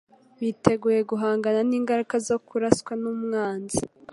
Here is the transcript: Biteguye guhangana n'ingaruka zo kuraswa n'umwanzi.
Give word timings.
Biteguye 0.39 0.99
guhangana 1.09 1.59
n'ingaruka 1.69 2.15
zo 2.27 2.37
kuraswa 2.47 2.93
n'umwanzi. 3.01 3.81